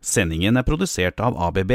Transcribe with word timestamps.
Sendingen 0.00 0.56
er 0.56 0.64
produsert 0.64 1.18
av 1.20 1.34
ABB. 1.36 1.74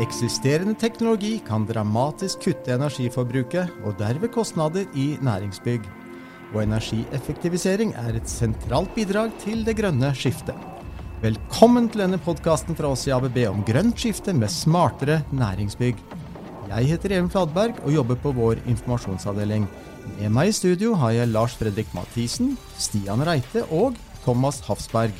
Eksisterende 0.00 0.72
teknologi 0.80 1.34
kan 1.44 1.66
dramatisk 1.68 2.46
kutte 2.46 2.72
energiforbruket 2.72 3.84
og 3.84 3.98
derved 4.00 4.32
kostnader 4.32 4.88
i 4.96 5.18
næringsbygg. 5.20 5.84
Og 6.54 6.62
energieffektivisering 6.62 7.92
er 8.00 8.16
et 8.16 8.32
sentralt 8.32 8.94
bidrag 8.96 9.34
til 9.44 9.60
det 9.66 9.74
grønne 9.76 10.08
skiftet. 10.16 10.56
Velkommen 11.20 11.90
til 11.92 12.06
denne 12.06 12.20
podkasten 12.24 12.76
fra 12.78 12.94
oss 12.96 13.04
i 13.04 13.12
ABB 13.12 13.42
om 13.50 13.60
grønt 13.68 14.00
skifte 14.00 14.32
med 14.32 14.52
smartere 14.52 15.20
næringsbygg. 15.36 16.00
Jeg 16.70 16.90
heter 16.94 17.18
Even 17.18 17.28
Fladberg 17.28 17.76
og 17.84 17.92
jobber 17.92 18.22
på 18.24 18.32
vår 18.40 18.64
informasjonsavdeling. 18.64 19.68
Med 20.16 20.32
meg 20.32 20.48
i 20.48 20.56
studio 20.56 20.96
har 20.96 21.12
jeg 21.12 21.32
Lars 21.36 21.60
Fredrik 21.60 21.92
Mathisen, 21.92 22.56
Stian 22.80 23.20
Reite 23.28 23.68
og 23.68 24.00
Thomas 24.24 24.62
Hafsberg. 24.64 25.12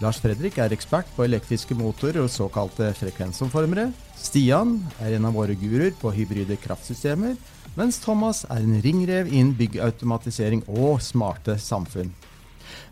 Lars 0.00 0.16
Fredrik 0.22 0.56
er 0.56 0.72
ekspert 0.72 1.08
på 1.12 1.26
elektriske 1.26 1.76
motorer 1.76 2.22
og 2.22 2.30
såkalte 2.32 2.88
frekvensomformere. 2.96 3.90
Stian 4.16 4.78
er 4.96 5.18
en 5.18 5.28
av 5.28 5.36
våre 5.36 5.52
guruer 5.60 5.92
på 6.00 6.12
hybride 6.16 6.56
kraftsystemer, 6.62 7.34
mens 7.76 8.00
Thomas 8.00 8.46
er 8.48 8.64
en 8.64 8.80
ringrev 8.80 9.28
innen 9.28 9.52
byggautomatisering 9.58 10.64
og 10.72 11.02
smarte 11.04 11.58
samfunn. 11.60 12.14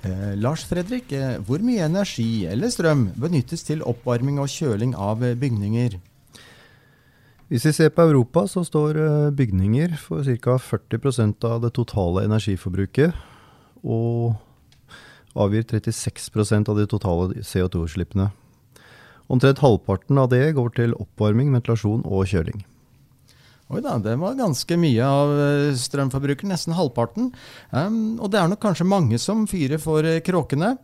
Eh, 0.04 0.34
Lars 0.36 0.66
Fredrik, 0.68 1.10
eh, 1.16 1.38
hvor 1.48 1.64
mye 1.64 1.86
energi 1.86 2.44
eller 2.46 2.68
strøm 2.70 3.08
benyttes 3.16 3.64
til 3.64 3.80
oppvarming 3.82 4.36
og 4.42 4.50
kjøling 4.52 4.92
av 4.94 5.24
bygninger? 5.24 5.96
Hvis 7.48 7.64
vi 7.64 7.72
ser 7.72 7.88
på 7.96 8.04
Europa, 8.04 8.44
så 8.44 8.60
står 8.68 9.00
eh, 9.00 9.30
bygninger 9.32 9.96
for 9.96 10.28
ca. 10.44 10.58
40% 10.60 11.48
av 11.48 11.62
det 11.64 11.72
totale 11.72 12.26
energiforbruket. 12.28 13.16
Og 13.80 14.36
avgir 15.36 15.66
36% 15.68 16.70
av 16.70 16.78
de 16.78 16.86
totale 16.88 17.44
CO2-utslippene. 17.44 18.30
Omtrent 19.28 19.60
halvparten 19.60 20.18
av 20.20 20.30
det 20.32 20.46
går 20.56 20.72
til 20.78 20.96
oppvarming, 20.96 21.52
ventilasjon 21.52 22.04
og 22.08 22.28
kjøling. 22.30 22.64
Oi 23.68 23.82
da, 23.84 23.98
det 24.00 24.14
var 24.16 24.38
ganske 24.38 24.78
mye 24.80 25.04
av 25.04 25.30
eh, 25.36 25.74
strømforbruket, 25.76 26.48
nesten 26.48 26.72
halvparten. 26.72 27.34
Um, 27.68 28.16
og 28.16 28.30
det 28.32 28.40
er 28.40 28.48
nok 28.48 28.62
kanskje 28.62 28.88
mange 28.88 29.18
som 29.20 29.44
fyrer 29.50 29.80
for 29.82 30.06
eh, 30.08 30.22
kråkene. 30.24 30.78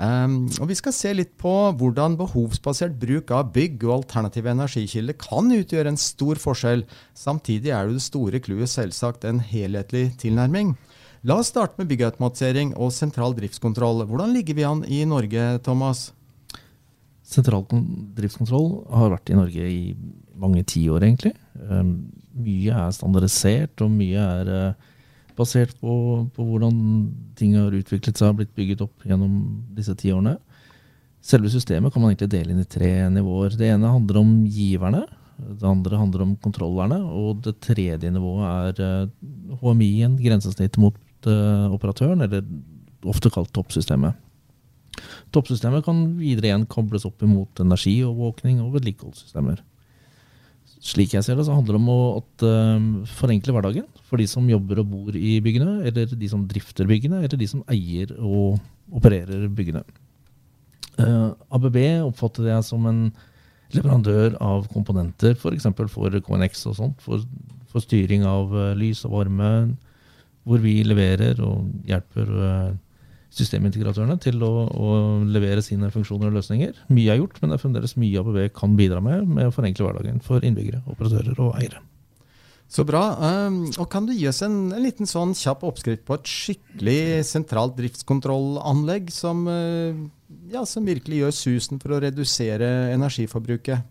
Um, 0.00 0.46
og 0.56 0.70
Vi 0.70 0.78
skal 0.78 0.94
se 0.96 1.12
litt 1.12 1.34
på 1.36 1.52
hvordan 1.76 2.16
behovsbasert 2.16 2.96
bruk 2.96 3.28
av 3.36 3.50
bygg 3.52 3.84
og 3.84 3.98
alternative 3.98 4.54
energikilder 4.54 5.18
kan 5.20 5.52
utgjøre 5.52 5.92
en 5.92 6.00
stor 6.00 6.40
forskjell. 6.40 6.86
Samtidig 7.12 7.74
er 7.76 7.90
det 7.90 8.00
det 8.00 8.06
store 8.06 8.40
clouet 8.40 8.72
selvsagt 8.72 9.28
en 9.28 9.44
helhetlig 9.52 10.14
tilnærming. 10.24 10.72
La 11.22 11.36
oss 11.38 11.52
starte 11.52 11.78
med 11.78 11.86
byggautomatisering 11.86 12.72
og 12.82 12.90
sentral 12.90 13.34
driftskontroll. 13.36 14.00
Hvordan 14.10 14.32
ligger 14.34 14.56
vi 14.58 14.64
an 14.66 14.80
i 14.90 15.04
Norge, 15.06 15.42
Thomas? 15.62 16.08
Sentral 17.22 17.62
driftskontroll 18.16 18.80
har 18.90 19.12
vært 19.12 19.30
i 19.30 19.36
Norge 19.38 19.68
i 19.70 19.82
mange 20.34 20.64
tiår, 20.66 21.04
egentlig. 21.06 21.36
Um, 21.54 21.92
mye 22.34 22.74
er 22.74 22.96
standardisert, 22.96 23.84
og 23.86 23.92
mye 23.94 24.24
er 24.40 24.50
uh, 24.50 24.96
basert 25.38 25.76
på, 25.78 25.94
på, 26.34 26.46
hvordan 26.48 26.80
ting 27.38 27.54
har 27.54 27.78
utviklet 27.78 28.18
seg 28.18 28.32
og 28.32 28.40
blitt 28.40 28.56
bygget 28.58 28.82
opp 28.82 29.06
gjennom 29.06 29.38
disse 29.78 29.94
ti 30.02 30.10
årene. 30.10 30.34
Selve 31.22 31.54
systemet 31.54 31.94
kan 31.94 32.02
man 32.02 32.16
egentlig 32.16 32.32
dele 32.34 32.50
inn 32.50 32.64
i 32.64 32.66
tre 32.66 32.90
nivåer. 33.14 33.54
Det 33.54 33.70
ene 33.70 33.94
handler 33.94 34.18
om 34.24 34.34
giverne. 34.50 35.04
Det 35.38 35.70
andre 35.70 36.02
handler 36.02 36.26
om 36.26 36.34
kontrollerne. 36.42 36.98
Og 37.14 37.46
det 37.46 37.60
tredje 37.62 38.10
nivået 38.10 38.82
er 38.82 39.08
HMI-en, 39.62 40.18
grensesnittet 40.18 40.82
mot 40.82 40.98
operatøren, 41.30 42.24
eller 42.24 42.46
ofte 43.08 43.30
kalt 43.32 43.52
toppsystemet. 43.54 44.18
Toppsystemet 45.32 45.84
kan 45.86 46.04
videre 46.18 46.50
igjen 46.50 46.68
kobles 46.70 47.06
opp 47.08 47.22
imot 47.24 47.62
energiovervåkning 47.64 48.60
og 48.64 48.74
vedlikeholdssystemer 48.76 49.62
slik 50.82 51.14
jeg 51.14 51.22
ser 51.24 51.38
det, 51.38 51.46
så 51.46 51.54
handler 51.54 51.76
det 51.76 51.80
om 51.80 51.90
å 51.92 51.98
at, 52.18 52.44
uh, 52.44 52.86
forenkle 53.14 53.54
hverdagen 53.54 53.86
for 54.08 54.18
de 54.18 54.26
som 54.30 54.48
jobber 54.50 54.82
og 54.82 54.88
bor 54.90 55.18
i 55.18 55.36
byggene, 55.44 55.78
eller 55.86 56.10
de 56.10 56.30
som 56.30 56.42
drifter 56.50 56.88
byggene, 56.90 57.22
eller 57.22 57.38
de 57.38 57.48
som 57.48 57.62
eier 57.70 58.10
og 58.18 58.58
opererer 58.92 59.46
byggene. 59.54 59.84
Uh, 60.98 61.30
ABB 61.54 61.78
oppfatter 62.02 62.50
jeg 62.50 62.66
som 62.66 62.88
en 62.90 63.04
leverandør 63.72 64.34
av 64.42 64.66
komponenter, 64.74 65.38
f.eks. 65.38 65.70
For, 65.70 65.88
for 65.88 66.18
KNX 66.26 66.66
og 66.72 66.76
sånt, 66.80 67.04
for, 67.04 67.22
for 67.70 67.84
styring 67.84 68.26
av 68.28 68.50
uh, 68.52 68.72
lys 68.76 69.04
og 69.06 69.14
varme, 69.20 69.52
hvor 70.48 70.62
vi 70.62 70.80
leverer 70.86 71.38
og 71.44 71.68
hjelper 71.86 72.32
uh, 72.32 72.72
systemintegratørene 73.32 74.18
til 74.20 74.42
å, 74.44 74.50
å, 74.68 74.90
levere 75.24 75.62
sine 75.64 75.88
funksjoner 75.92 76.28
og 76.28 76.36
løsninger. 76.40 76.82
Mye 76.92 77.14
er 77.14 77.22
gjort, 77.22 77.38
men 77.40 77.52
det 77.52 77.56
er 77.56 77.62
fremdeles 77.62 77.96
mye 78.00 78.20
ABB 78.20 78.42
kan 78.56 78.76
bidra 78.78 79.00
med 79.04 79.24
med 79.30 79.48
å 79.48 79.54
forenkle 79.54 79.86
hverdagen 79.86 80.20
for 80.24 80.44
innbyggere, 80.44 80.82
operatører 80.92 81.40
og 81.40 81.56
eiere. 81.60 81.80
Så 82.72 82.86
bra. 82.88 83.02
Um, 83.20 83.66
og 83.76 83.88
Kan 83.92 84.06
du 84.08 84.14
gi 84.16 84.26
oss 84.30 84.40
en, 84.44 84.72
en, 84.72 84.80
liten 84.80 85.08
sånn 85.08 85.34
kjapp 85.36 85.64
oppskrift 85.68 86.06
på 86.08 86.16
et 86.16 86.28
skikkelig 86.28 87.00
sentralt 87.28 87.76
driftskontrollanlegg 87.76 89.10
som, 89.12 89.44
uh, 89.48 89.92
ja, 90.52 90.64
som 90.68 90.88
virkelig 90.88 91.20
gjør 91.20 91.36
susen 91.36 91.82
for 91.82 91.96
å 91.96 92.00
redusere 92.04 92.70
energiforbruket? 92.94 93.84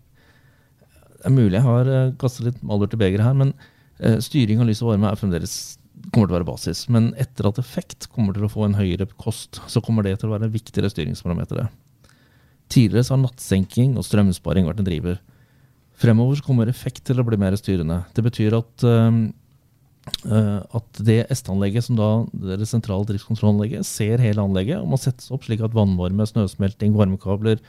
Det 1.12 1.30
er 1.30 1.34
mulig 1.34 1.54
jeg 1.60 1.66
har 1.66 1.90
uh, 1.90 2.16
kastet 2.18 2.50
litt 2.50 2.66
malurt 2.66 2.94
i 2.98 3.00
begeret 3.00 3.30
her, 3.30 3.38
men 3.38 3.54
styring 4.24 4.58
av 4.58 4.66
lys 4.66 4.80
og 4.82 4.88
varme 4.88 5.06
er 5.12 5.18
fremdeles 5.20 5.52
kommer 6.10 6.28
til 6.28 6.34
å 6.34 6.38
være 6.40 6.48
basis. 6.48 6.86
Men 6.92 7.12
etter 7.20 7.48
at 7.48 7.60
effekt 7.62 8.08
kommer 8.12 8.34
til 8.36 8.46
å 8.46 8.50
få 8.52 8.66
en 8.66 8.78
høyere 8.78 9.06
kost, 9.20 9.60
så 9.70 9.82
kommer 9.84 10.06
det 10.06 10.18
til 10.20 10.30
å 10.30 10.34
være 10.34 10.50
viktigere 10.52 10.90
styringsparametere. 10.92 11.68
Tidligere 12.72 13.04
så 13.04 13.16
har 13.16 13.22
nattsenking 13.26 13.94
og 14.00 14.06
strømsparing 14.08 14.66
vært 14.68 14.80
en 14.82 14.88
driver. 14.88 15.20
Fremover 16.02 16.38
så 16.38 16.46
kommer 16.46 16.70
effekt 16.70 17.04
til 17.06 17.20
å 17.20 17.26
bli 17.26 17.38
mer 17.40 17.54
styrende. 17.60 18.00
Det 18.16 18.24
betyr 18.24 18.56
at, 18.56 18.86
uh, 18.88 20.58
at 20.78 21.02
det 21.04 21.20
S-anlegget 21.36 21.86
som 21.86 22.00
da 22.00 22.10
det 22.56 22.66
sentrale 22.70 23.06
driftskontrollanlegget 23.10 23.86
ser 23.86 24.24
hele 24.24 24.42
anlegget 24.42 24.80
og 24.80 24.94
må 24.94 25.00
settes 25.00 25.30
opp 25.34 25.46
slik 25.46 25.62
at 25.62 25.76
vannvarme, 25.76 26.26
snøsmelting, 26.26 26.96
varmekabler, 26.98 27.60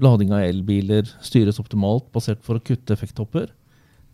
lading 0.00 0.32
av 0.34 0.46
elbiler 0.46 1.08
styres 1.24 1.60
optimalt 1.62 2.08
basert 2.14 2.42
for 2.46 2.58
å 2.58 2.64
kutte 2.64 2.94
effekthopper. 2.96 3.50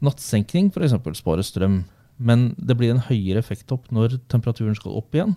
Nattsenking 0.04 0.68
f.eks. 0.74 0.96
sparer 1.20 1.46
strøm. 1.46 1.84
Men 2.16 2.48
det 2.56 2.76
blir 2.78 2.94
en 2.94 3.04
høyere 3.08 3.42
effekttopp 3.42 3.90
når 3.94 4.18
temperaturen 4.32 4.76
skal 4.78 4.96
opp 4.96 5.16
igjen. 5.16 5.36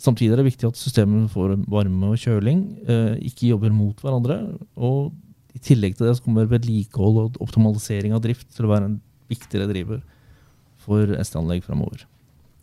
Samtidig 0.00 0.32
er 0.32 0.40
det 0.40 0.48
viktig 0.48 0.68
at 0.70 0.80
systemene 0.80 1.28
får 1.28 1.58
varme 1.68 2.12
og 2.12 2.20
kjøling, 2.20 2.62
eh, 2.88 3.18
ikke 3.28 3.50
jobber 3.50 3.72
mot 3.74 3.98
hverandre. 4.00 4.38
Og 4.80 5.12
i 5.56 5.60
tillegg 5.60 5.96
til 5.96 6.08
det 6.08 6.16
så 6.16 6.24
kommer 6.24 6.48
vedlikehold 6.48 7.18
og 7.24 7.42
optimalisering 7.44 8.14
av 8.16 8.22
drift 8.24 8.48
til 8.54 8.68
å 8.68 8.72
være 8.72 8.88
en 8.88 9.00
viktigere 9.30 9.68
driver 9.70 10.00
for 10.80 11.12
ST-anlegg 11.20 11.66
fremover. 11.66 12.06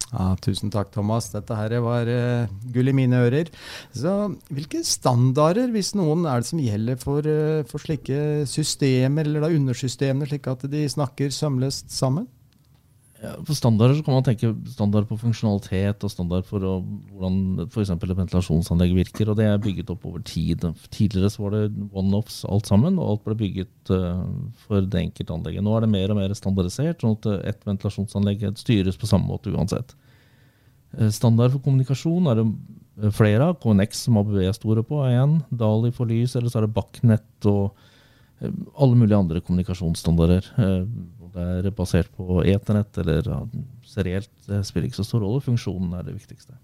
Ja, 0.07 0.31
tusen 0.40 0.72
takk, 0.72 0.94
Thomas. 0.94 1.28
Dette 1.34 1.56
her 1.57 1.73
var 1.84 2.07
uh, 2.07 2.47
gull 2.72 2.90
i 2.90 2.96
mine 2.96 3.19
ører. 3.25 3.50
Så 3.91 4.13
Hvilke 4.47 4.79
standarder, 4.87 5.67
hvis 5.73 5.91
noen, 5.99 6.23
er 6.26 6.41
det 6.41 6.47
som 6.47 6.61
gjelder 6.64 6.99
for, 7.02 7.28
uh, 7.28 7.67
for 7.67 7.84
slike 7.84 8.47
systemer, 8.47 9.28
eller 9.28 9.43
da 9.43 9.52
undersystemer, 9.52 10.29
slik 10.31 10.47
at 10.47 10.64
de 10.72 10.85
snakker 10.96 11.34
sømløst 11.35 11.91
sammen? 11.91 12.29
Ja, 13.17 13.31
for 13.41 13.58
standarder 13.58 13.97
kan 14.05 14.14
man 14.14 14.25
tenke 14.25 14.52
standard 14.69 15.08
på 15.09 15.16
funksjonalitet 15.17 16.03
og 16.05 16.11
standard 16.14 16.46
for 16.46 16.61
å, 16.61 16.73
hvordan 17.16 17.64
f.eks. 17.66 17.90
ventilasjonsanlegg 18.05 18.93
virker. 18.99 19.31
og 19.31 19.40
Det 19.40 19.47
er 19.49 19.64
bygget 19.64 19.90
opp 19.90 20.05
over 20.05 20.22
tid. 20.28 20.61
Tidligere 20.93 21.31
så 21.34 21.47
var 21.47 21.55
det 21.55 21.87
one-offs 21.97 22.43
alt 22.46 22.69
sammen, 22.69 22.99
og 23.02 23.16
alt 23.16 23.25
ble 23.25 23.37
bygget 23.40 23.93
uh, 23.96 24.22
for 24.67 24.85
det 24.85 25.02
enkelte 25.02 25.34
anlegget. 25.34 25.66
Nå 25.66 25.73
er 25.73 25.85
det 25.85 25.91
mer 25.96 26.14
og 26.14 26.22
mer 26.22 26.37
standardisert, 26.37 27.02
sånn 27.02 27.17
at 27.17 27.29
et 27.55 27.66
ventilasjonsanlegg 27.66 28.46
styres 28.61 29.02
på 29.02 29.09
samme 29.09 29.31
måte 29.31 29.55
uansett. 29.55 29.97
Uh, 30.93 31.09
standard 31.09 31.55
for 31.55 31.66
kommunikasjon 31.66 32.29
er 32.29 32.43
det 32.43 33.14
flere 33.17 33.49
av. 33.49 33.58
KNX 33.66 34.05
som 34.05 34.22
ABV 34.22 34.43
er 34.46 34.58
store 34.58 34.85
på, 34.85 35.02
er 35.08 35.23
én. 35.23 35.40
Dali 35.49 35.90
for 35.96 36.09
lys, 36.09 36.37
eller 36.37 36.53
så 36.53 36.61
er 36.61 36.69
det 36.69 36.75
Bakknett 36.78 37.49
og 37.49 37.72
uh, 37.73 38.58
alle 38.78 38.93
mulige 38.93 39.25
andre 39.25 39.41
kommunikasjonsstandarder 39.41 40.53
det 41.37 41.72
er 41.72 41.75
basert 41.78 42.09
på 42.17 42.41
eternett 42.43 42.97
eller 43.01 43.28
serielt, 43.87 44.31
det 44.47 44.63
spiller 44.67 44.89
ikke 44.89 45.01
så 45.01 45.07
stor 45.07 45.23
rolle. 45.23 45.43
Funksjonen 45.45 45.93
er 45.97 46.07
det 46.07 46.17
viktigste. 46.17 46.57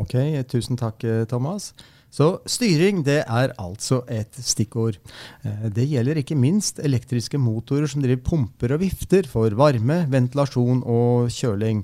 Ok, 0.00 0.16
tusen 0.50 0.78
takk, 0.80 1.04
eh, 1.04 1.24
Thomas. 1.30 1.72
Så 2.14 2.28
styring 2.46 3.02
det 3.06 3.24
er 3.24 3.54
altså 3.58 4.04
et 4.12 4.36
stikkord. 4.38 5.00
Eh, 5.42 5.66
det 5.74 5.88
gjelder 5.90 6.20
ikke 6.20 6.38
minst 6.38 6.78
elektriske 6.78 7.40
motorer 7.42 7.90
som 7.90 8.04
driver 8.04 8.22
pumper 8.22 8.76
og 8.76 8.84
vifter 8.84 9.26
for 9.30 9.54
varme, 9.58 10.04
ventilasjon 10.12 10.84
og 10.86 11.32
kjøling. 11.34 11.82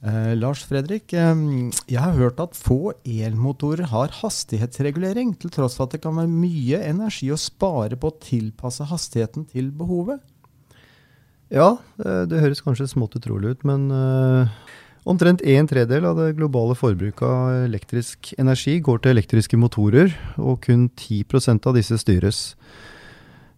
Eh, 0.00 0.32
Lars 0.36 0.64
Fredrik, 0.68 1.12
eh, 1.12 1.44
jeg 1.88 2.00
har 2.00 2.16
hørt 2.16 2.40
at 2.40 2.56
få 2.56 2.92
elmotorer 3.04 3.88
har 3.88 4.12
hastighetsregulering, 4.20 5.34
til 5.40 5.52
tross 5.52 5.76
for 5.76 5.88
at 5.88 5.96
det 5.96 6.02
kan 6.04 6.16
være 6.16 6.32
mye 6.32 6.80
energi 6.84 7.30
å 7.32 7.40
spare 7.40 7.96
på 8.00 8.12
å 8.12 8.20
tilpasse 8.20 8.84
hastigheten 8.88 9.48
til 9.48 9.72
behovet. 9.72 10.20
Ja, 11.50 11.74
det, 11.98 12.30
det 12.30 12.42
høres 12.44 12.62
kanskje 12.62 12.88
smått 12.90 13.16
utrolig 13.18 13.56
ut, 13.56 13.64
men 13.66 13.88
uh, 13.90 14.50
omtrent 15.08 15.42
en 15.42 15.66
tredel 15.70 16.06
av 16.06 16.20
det 16.20 16.36
globale 16.38 16.76
forbruket 16.78 17.26
av 17.26 17.66
elektrisk 17.66 18.32
energi 18.38 18.78
går 18.84 19.02
til 19.02 19.16
elektriske 19.16 19.58
motorer, 19.58 20.14
og 20.38 20.62
kun 20.68 20.86
10% 20.94 21.66
av 21.66 21.76
disse 21.78 21.98
styres. 21.98 22.44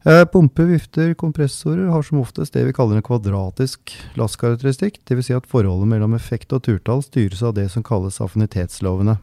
Pumpe, 0.03 0.33
pumper, 0.33 0.67
vifter, 0.67 1.13
kompressorer 1.15 1.87
har 1.93 2.03
som 2.03 2.19
oftest 2.19 2.57
det 2.57 2.65
vi 2.67 2.73
kaller 2.75 2.99
en 2.99 3.05
kvadratisk 3.07 3.93
lastkarakteristikk, 4.19 4.99
dvs. 5.07 5.29
Si 5.29 5.37
at 5.37 5.47
forholdet 5.47 5.93
mellom 5.93 6.17
effekt 6.17 6.51
og 6.57 6.65
turtall 6.67 7.05
styres 7.07 7.45
av 7.47 7.55
det 7.55 7.69
som 7.71 7.85
kalles 7.87 8.19
affinitetslovene. 8.25 9.21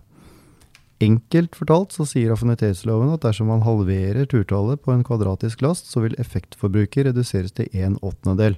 Enkelt 0.99 1.55
fortalt 1.55 1.93
så 1.95 2.03
sier 2.07 2.33
affinitetsloven 2.33 3.13
at 3.13 3.23
dersom 3.23 3.47
man 3.47 3.63
halverer 3.63 4.27
turtallet 4.27 4.81
på 4.83 4.91
en 4.91 5.05
kvadratisk 5.07 5.61
last, 5.63 5.87
så 5.87 6.03
vil 6.03 6.17
effektforbruket 6.19 7.07
reduseres 7.07 7.55
til 7.55 7.71
en 7.79 7.95
åttendedel. 8.03 8.57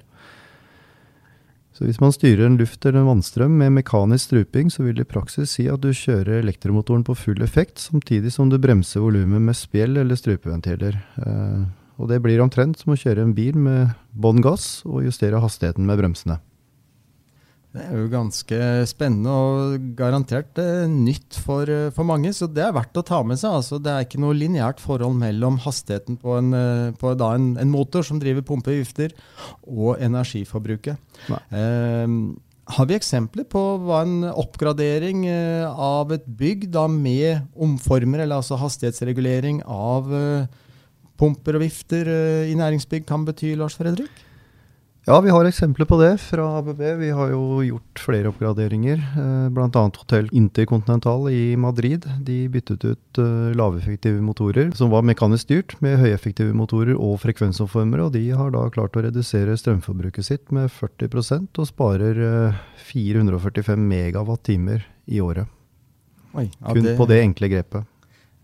Så 1.72 1.86
hvis 1.88 2.02
man 2.02 2.12
styrer 2.12 2.46
en 2.46 2.58
luft- 2.60 2.86
eller 2.86 3.06
vannstrøm 3.08 3.54
med 3.62 3.72
mekanisk 3.78 4.28
struping, 4.32 4.74
så 4.74 4.84
vil 4.84 4.98
det 4.98 5.06
i 5.06 5.14
praksis 5.14 5.56
si 5.56 5.70
at 5.72 5.82
du 5.82 5.94
kjører 5.96 6.42
elektromotoren 6.42 7.06
på 7.08 7.16
full 7.16 7.42
effekt, 7.46 7.80
samtidig 7.80 8.34
som 8.34 8.50
du 8.52 8.58
bremser 8.62 9.06
volumet 9.06 9.42
med 9.42 9.58
spjell 9.58 10.02
eller 10.02 10.20
strupeventiler. 10.20 10.98
Eh, 11.22 11.64
og 12.02 12.10
det 12.10 12.20
blir 12.26 12.42
omtrent 12.44 12.82
som 12.82 12.94
å 12.94 13.00
kjøre 13.00 13.24
en 13.24 13.36
bil 13.38 13.58
med 13.58 13.94
bånn 14.12 14.42
gass 14.42 14.82
og 14.86 15.06
justere 15.06 15.40
hastigheten 15.42 15.86
med 15.86 16.02
bremsene. 16.02 16.42
Det 17.72 17.80
er 17.86 18.02
jo 18.02 18.10
ganske 18.12 18.58
spennende 18.90 19.32
og 19.32 19.84
garantert 19.96 20.60
eh, 20.60 20.90
nytt 20.92 21.38
for, 21.40 21.70
eh, 21.72 21.88
for, 21.96 22.04
mange, 22.08 22.34
så 22.36 22.50
det 22.52 22.66
er 22.66 22.74
verdt 22.76 22.98
å 23.00 23.04
ta 23.08 23.22
med 23.24 23.40
seg. 23.40 23.54
Altså, 23.62 23.78
det 23.80 23.94
er 23.94 24.04
ikke 24.04 24.20
noe 24.20 24.36
lineært 24.36 24.82
forhold 24.84 25.16
mellom 25.22 25.56
hastigheten 25.64 26.18
på, 26.20 26.36
en, 26.36 26.50
eh, 26.58 26.90
på 27.00 27.14
en, 27.16 27.46
en, 27.56 27.72
motor 27.72 28.04
som 28.04 28.20
driver 28.20 28.44
pumpe 28.44 28.76
vifter, 28.76 29.16
og 29.64 30.02
energiforbruket. 30.04 31.00
Eh, 31.32 32.18
har 32.76 32.90
vi 32.90 32.98
eksempler 32.98 33.48
på 33.52 33.62
hva 33.86 34.02
en 34.04 34.28
oppgradering 34.28 35.24
eh, 35.32 35.64
av 35.64 36.12
et 36.12 36.26
bygg 36.28 36.68
da 36.76 36.90
med 36.92 37.46
omformer, 37.56 38.26
eller 38.26 38.42
altså 38.42 38.60
hastighetsregulering 38.60 39.64
av 39.64 40.12
pumper 41.22 41.56
og 41.56 41.64
vifter 41.64 42.12
i 42.50 42.58
næringsbygg 42.60 43.08
kan 43.08 43.24
bety, 43.30 43.54
Lars 43.56 43.80
Fredrik? 43.80 44.12
Ja, 45.06 45.16
vi 45.22 45.32
har 45.34 45.48
eksempler 45.50 45.88
på 45.90 45.98
det 45.98 46.12
fra 46.22 46.44
ABB. 46.60 46.82
Vi 47.00 47.08
har 47.10 47.32
jo 47.32 47.64
gjort 47.66 48.02
flere 48.04 48.30
oppgraderinger. 48.30 49.00
Eh, 49.18 49.48
Bl.a. 49.50 49.70
hotell 49.98 50.28
Intercontinental 50.32 51.26
i 51.34 51.56
Madrid. 51.58 52.06
De 52.22 52.36
byttet 52.54 52.86
ut 52.86 53.18
eh, 53.18 53.50
laveffektive 53.58 54.22
motorer 54.22 54.70
som 54.78 54.92
var 54.94 55.02
mekanisk 55.10 55.48
styrt, 55.48 55.74
med 55.82 55.98
høyeffektive 56.04 56.54
motorer 56.54 56.94
og 56.94 57.18
frekvensomformere. 57.24 58.06
Og 58.06 58.14
de 58.14 58.28
har 58.30 58.54
da 58.54 58.68
klart 58.70 59.00
å 59.00 59.02
redusere 59.08 59.58
strømforbruket 59.58 60.28
sitt 60.28 60.54
med 60.54 60.70
40% 60.70 61.58
og 61.58 61.72
sparer 61.72 62.22
445 62.92 63.82
megawatt-timer 63.82 64.86
i 65.10 65.24
året. 65.26 65.50
Oi, 66.38 66.46
ja, 66.46 66.78
Kun 66.78 66.86
det... 66.86 66.96
på 67.02 67.10
det 67.10 67.24
enkle 67.24 67.50
grepet. 67.50 67.90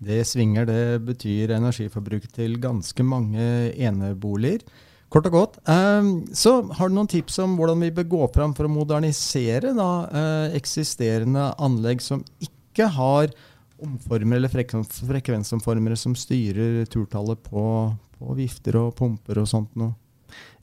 Det 0.02 0.24
svinger. 0.26 0.66
Det 0.66 1.06
betyr 1.06 1.54
energiforbruk 1.54 2.26
til 2.34 2.58
ganske 2.66 3.06
mange 3.06 3.46
eneboliger. 3.78 4.66
Kort 5.08 5.28
og 5.30 5.36
godt. 5.36 5.60
Ehm, 5.72 6.26
så 6.36 6.58
har 6.76 6.90
du 6.90 6.98
noen 6.98 7.08
tips 7.08 7.40
om 7.40 7.56
hvordan 7.56 7.80
vi 7.86 7.94
bør 7.96 8.10
gå 8.12 8.24
fram 8.36 8.56
for 8.58 8.68
å 8.68 8.72
modernisere 8.72 9.72
da, 9.76 9.92
eh, 10.12 10.58
eksisterende 10.60 11.54
anlegg 11.64 12.04
som 12.04 12.26
ikke 12.44 12.90
har 12.92 13.32
omformer 13.80 14.36
eller 14.36 14.52
frekvensomformere 14.52 15.96
som 15.96 16.16
styrer 16.18 16.84
turtallet 16.92 17.40
på, 17.46 17.64
på 18.20 18.36
vifter 18.36 18.76
og 18.82 18.96
pumper 18.98 19.40
og 19.40 19.48
sånt 19.48 19.72
noe? 19.80 19.96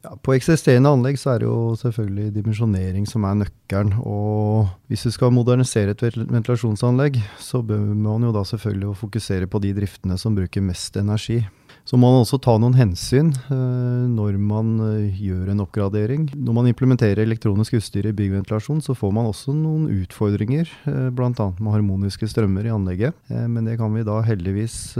Ja, 0.04 0.12
på 0.20 0.34
eksisterende 0.34 0.92
anlegg 0.92 1.16
så 1.16 1.32
er 1.32 1.40
det 1.40 1.48
jo 1.48 1.72
selvfølgelig 1.80 2.34
dimensjonering 2.34 3.06
som 3.08 3.24
er 3.24 3.38
nøkkelen. 3.40 3.94
Og 4.04 4.68
hvis 4.92 5.06
du 5.06 5.14
skal 5.14 5.32
modernisere 5.32 5.94
et 5.94 6.18
ventilasjonsanlegg, 6.20 7.16
så 7.40 7.62
bør 7.64 7.86
man 7.96 8.26
jo 8.28 8.34
da 8.34 8.44
selvfølgelig 8.44 8.98
fokusere 9.00 9.48
på 9.48 9.62
de 9.64 9.72
driftene 9.80 10.18
som 10.20 10.36
bruker 10.36 10.66
mest 10.66 11.00
energi. 11.00 11.40
Så 11.84 11.98
må 12.00 12.08
man 12.08 12.22
også 12.22 12.38
ta 12.40 12.54
noen 12.56 12.76
hensyn 12.78 13.28
eh, 13.28 14.04
når 14.08 14.38
man 14.40 14.70
eh, 14.86 15.18
gjør 15.20 15.50
en 15.52 15.60
oppgradering. 15.66 16.30
Når 16.32 16.56
man 16.56 16.68
implementerer 16.70 17.20
elektronisk 17.26 17.76
utstyr 17.76 18.08
i 18.08 18.14
byggventilasjon, 18.16 18.80
så 18.80 18.96
får 18.96 19.12
man 19.12 19.28
også 19.28 19.52
noen 19.52 19.90
utfordringer, 19.92 20.70
eh, 20.88 21.10
bl.a. 21.12 21.28
med 21.36 21.74
harmoniske 21.74 22.30
strømmer 22.32 22.64
i 22.64 22.72
anlegget. 22.72 23.12
Men 23.28 23.68
det 23.68 23.76
kan 23.82 23.92
vi 23.92 24.06
da 24.06 24.16
heldigvis 24.24 24.96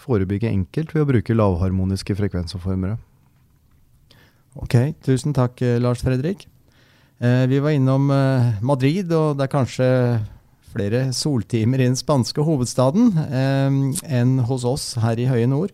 forebygge 0.00 0.52
enkelt 0.52 0.92
ved 0.92 1.06
å 1.06 1.08
bruke 1.08 1.36
lavharmoniske 1.36 2.16
frekvensoppformere. 2.20 3.00
Ok, 4.60 4.76
tusen 5.06 5.32
takk, 5.32 5.62
Lars 5.80 6.02
Fredrik. 6.04 6.44
Vi 7.20 7.60
var 7.62 7.72
innom 7.76 8.08
Madrid, 8.64 9.12
og 9.12 9.38
det 9.38 9.46
er 9.46 9.52
kanskje 9.52 9.88
flere 10.72 11.06
soltimer 11.16 11.80
i 11.80 11.86
den 11.88 11.98
spanske 11.98 12.44
hovedstaden 12.44 13.12
enn 13.20 14.40
hos 14.48 14.66
oss 14.68 14.92
her 15.00 15.20
i 15.20 15.28
høye 15.30 15.48
nord. 15.48 15.72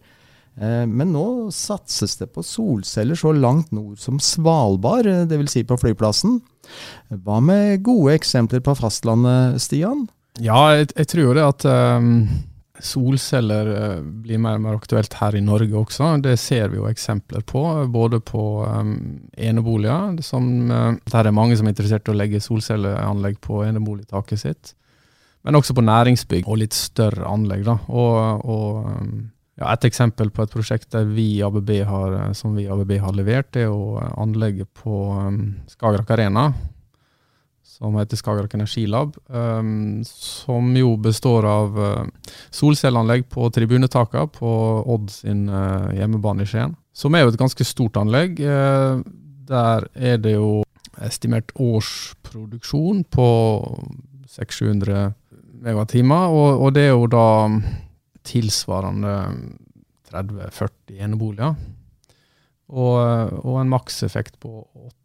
Eh, 0.56 0.85
men 0.88 1.12
nå 1.12 1.26
satses 1.55 2.17
det 2.20 2.31
på 2.35 2.44
solceller 2.47 3.19
så 3.19 3.35
langt 3.37 3.73
nord 3.76 4.00
som 4.00 4.20
Svalbard, 4.23 5.06
eh, 5.06 5.25
dvs. 5.29 5.53
Si 5.53 5.64
på 5.69 5.79
flyplassen. 5.81 6.41
Hva 7.23 7.41
med 7.44 7.85
gode 7.87 8.17
eksempler 8.17 8.64
på 8.64 8.75
fastlandet, 8.79 9.61
Stian? 9.62 10.06
Ja, 10.43 10.75
jeg, 10.76 10.91
jeg 10.97 11.12
tror 11.14 11.35
det 11.37 11.49
at 11.49 11.70
um 11.70 12.12
Solceller 12.82 13.69
eh, 13.73 14.00
blir 14.03 14.41
mer 14.43 14.58
og 14.58 14.64
mer 14.64 14.79
aktuelt 14.79 15.14
her 15.20 15.37
i 15.37 15.43
Norge 15.44 15.76
også. 15.79 16.11
Det 16.23 16.37
ser 16.41 16.69
vi 16.73 16.81
jo 16.81 16.88
eksempler 16.91 17.44
på, 17.47 17.62
både 17.93 18.20
på 18.20 18.43
um, 18.67 18.97
eneboliger, 19.32 20.19
som, 20.25 20.49
uh, 20.70 20.93
der 21.12 21.29
er 21.29 21.37
mange 21.37 21.56
som 21.56 21.69
er 21.69 21.75
interessert 21.75 22.08
i 22.08 22.12
å 22.12 22.19
legge 22.19 22.43
solcelleanlegg 22.44 23.41
på 23.44 23.62
eneboligtaket 23.64 24.43
sitt, 24.43 24.75
men 25.47 25.56
også 25.56 25.76
på 25.76 25.87
næringsbygg 25.87 26.49
og 26.49 26.61
litt 26.61 26.76
større 26.76 27.29
anlegg. 27.31 27.64
Da. 27.67 27.79
Og, 27.88 28.44
og 28.44 28.91
um, 28.91 29.17
ja, 29.56 29.70
et 29.72 29.86
eksempel 29.89 30.29
på 30.34 30.44
et 30.44 30.53
prosjekt 30.53 30.94
vi 31.08 31.41
ABB 31.44 31.70
har, 31.89 32.17
som 32.36 32.56
vi 32.58 32.67
ABB 32.69 32.98
har 33.01 33.15
levert, 33.17 33.56
er 33.56 33.70
jo 33.70 33.96
anlegget 34.20 34.69
på 34.77 35.06
um, 35.17 35.39
Skagerrak 35.72 36.13
Arena 36.13 36.51
som 37.77 37.96
heter 37.96 38.17
Skagerrak 38.20 38.55
Energilab. 38.56 39.17
Um, 39.29 40.03
som 40.05 40.77
jo 40.77 40.94
består 41.01 41.48
av 41.48 41.81
uh, 41.81 42.34
solcelleanlegg 42.53 43.27
på 43.32 43.48
tribunetakene 43.53 44.29
på 44.32 44.53
Odd 44.93 45.08
sin 45.13 45.46
hjemmebane 45.48 46.44
i 46.44 46.51
Skien. 46.53 46.77
Som 46.96 47.17
er 47.17 47.25
jo 47.25 47.32
et 47.32 47.41
ganske 47.41 47.65
stort 47.69 47.96
anlegg. 48.01 48.39
Der 48.41 49.89
er 49.93 50.20
det 50.20 50.36
jo 50.36 50.63
estimert 51.05 51.53
årsproduksjon 51.60 53.03
på 53.13 53.29
600-700 54.32 55.10
megatimer, 55.67 56.32
og, 56.32 56.63
og 56.63 56.72
det 56.77 56.86
er 56.86 56.94
jo 56.94 57.08
da 57.13 57.27
tilsvarende 58.26 59.16
30-40 60.10 61.02
eneboliger. 61.06 61.56
Og, 62.66 62.96
og, 63.46 63.60
en 63.60 63.70
makseffekt 63.70 64.40
på 64.42 64.50